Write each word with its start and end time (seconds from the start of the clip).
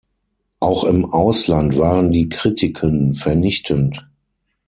Auch 0.59 0.83
im 0.85 1.05
Ausland 1.05 1.77
waren 1.77 2.11
die 2.11 2.27
Kritiken 2.27 3.13
vernichtend. 3.13 4.09